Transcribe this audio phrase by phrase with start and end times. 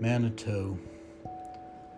[0.00, 0.78] Manito.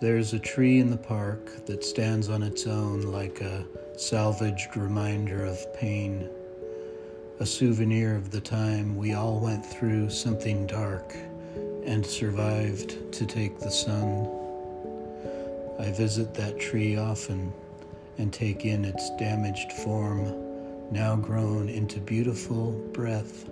[0.00, 3.64] There's a tree in the park that stands on its own like a
[3.96, 6.28] salvaged reminder of pain,
[7.38, 11.14] a souvenir of the time we all went through something dark
[11.86, 14.28] and survived to take the sun.
[15.78, 17.52] I visit that tree often
[18.18, 23.48] and take in its damaged form, now grown into beautiful breath,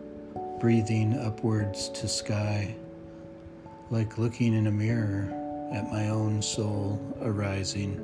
[0.58, 2.74] breathing upwards to sky,
[3.92, 5.28] like looking in a mirror
[5.72, 7.94] at my own soul arising.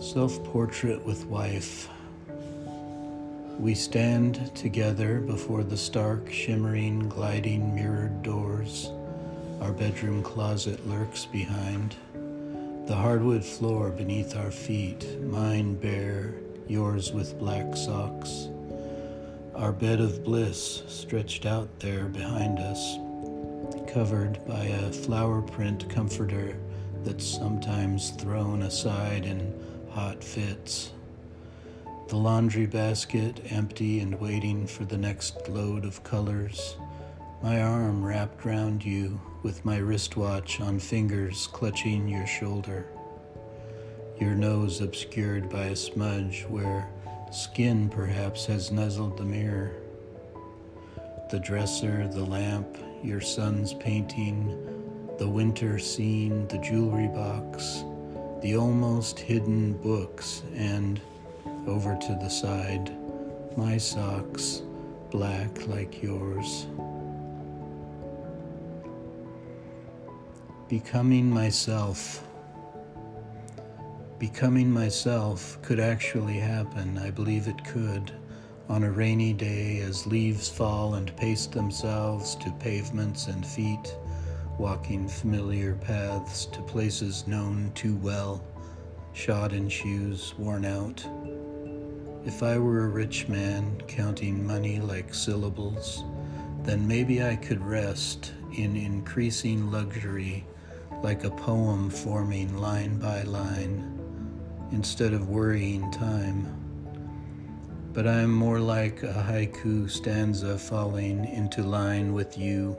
[0.00, 1.88] Self portrait with wife.
[3.60, 8.90] We stand together before the stark, shimmering, gliding mirrored doors
[9.60, 11.96] our bedroom closet lurks behind.
[12.86, 16.34] The hardwood floor beneath our feet, mine bare,
[16.68, 18.48] yours with black socks.
[19.56, 22.96] Our bed of bliss stretched out there behind us,
[23.92, 26.56] covered by a flower print comforter
[27.04, 29.54] that's sometimes thrown aside in
[29.90, 30.90] hot fits.
[32.08, 36.76] The laundry basket empty and waiting for the next load of colors.
[37.40, 42.86] My arm wrapped round you with my wristwatch on fingers clutching your shoulder,
[44.18, 46.88] your nose obscured by a smudge where
[47.34, 49.72] skin perhaps has nuzzled the mirror.
[51.30, 54.56] The dresser, the lamp, your son's painting,
[55.18, 57.82] the winter scene, the jewelry box,
[58.40, 61.00] the almost hidden books, and
[61.66, 62.96] over to the side,
[63.56, 64.62] my socks,
[65.10, 66.66] black like yours.
[70.68, 72.24] Becoming myself.
[74.18, 76.98] Becoming myself could actually happen.
[76.98, 78.12] I believe it could.
[78.68, 83.96] On a rainy day, as leaves fall and paste themselves to pavements and feet,
[84.56, 88.42] walking familiar paths to places known too well,
[89.14, 91.04] shod in shoes worn out.
[92.24, 96.04] If I were a rich man counting money like syllables,
[96.62, 100.46] then maybe I could rest in increasing luxury
[101.02, 104.03] like a poem forming line by line
[104.72, 106.46] instead of worrying time.
[107.92, 112.76] But I am more like a haiku stanza falling into line with you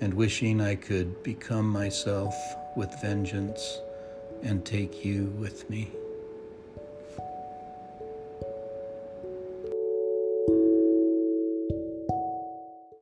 [0.00, 2.34] and wishing I could become myself
[2.76, 3.80] with vengeance
[4.42, 5.90] and take you with me.